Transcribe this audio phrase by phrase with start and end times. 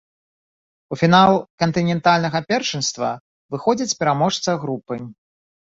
[0.95, 1.33] У фінал
[1.65, 3.09] кантынентальнага першынства
[3.53, 4.95] выходзіць пераможца групы.